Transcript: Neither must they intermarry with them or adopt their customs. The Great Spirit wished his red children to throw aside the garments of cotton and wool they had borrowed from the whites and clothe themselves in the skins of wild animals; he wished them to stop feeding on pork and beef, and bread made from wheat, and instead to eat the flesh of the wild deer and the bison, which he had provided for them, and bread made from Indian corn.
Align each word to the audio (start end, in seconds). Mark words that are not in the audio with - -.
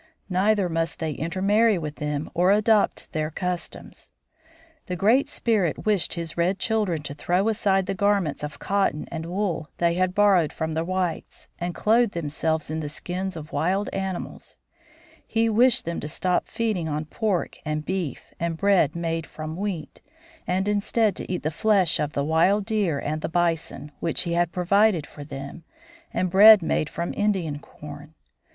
Neither 0.31 0.67
must 0.67 0.97
they 0.97 1.11
intermarry 1.11 1.77
with 1.77 1.97
them 1.97 2.31
or 2.33 2.51
adopt 2.51 3.11
their 3.13 3.29
customs. 3.29 4.09
The 4.87 4.95
Great 4.95 5.29
Spirit 5.29 5.85
wished 5.85 6.15
his 6.15 6.35
red 6.35 6.57
children 6.57 7.03
to 7.03 7.13
throw 7.13 7.47
aside 7.49 7.85
the 7.85 7.93
garments 7.93 8.41
of 8.41 8.57
cotton 8.57 9.07
and 9.11 9.27
wool 9.27 9.69
they 9.77 9.93
had 9.93 10.15
borrowed 10.15 10.51
from 10.51 10.73
the 10.73 10.83
whites 10.83 11.49
and 11.59 11.75
clothe 11.75 12.13
themselves 12.13 12.71
in 12.71 12.79
the 12.79 12.89
skins 12.89 13.35
of 13.35 13.51
wild 13.51 13.89
animals; 13.93 14.57
he 15.27 15.47
wished 15.49 15.85
them 15.85 15.99
to 15.99 16.07
stop 16.07 16.47
feeding 16.47 16.89
on 16.89 17.05
pork 17.05 17.59
and 17.63 17.85
beef, 17.85 18.33
and 18.39 18.57
bread 18.57 18.95
made 18.95 19.27
from 19.27 19.55
wheat, 19.55 20.01
and 20.47 20.67
instead 20.67 21.15
to 21.17 21.31
eat 21.31 21.43
the 21.43 21.51
flesh 21.51 21.99
of 21.99 22.13
the 22.13 22.23
wild 22.23 22.65
deer 22.65 22.97
and 22.97 23.21
the 23.21 23.29
bison, 23.29 23.91
which 23.99 24.21
he 24.21 24.33
had 24.33 24.51
provided 24.51 25.05
for 25.05 25.23
them, 25.23 25.63
and 26.11 26.31
bread 26.31 26.63
made 26.63 26.89
from 26.89 27.13
Indian 27.15 27.59
corn. 27.59 28.15